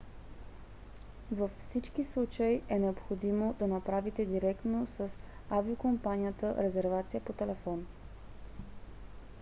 [1.31, 5.09] във всички случаи е необходимо да направите директно с
[5.49, 7.85] авиокомпанията резервация по телефон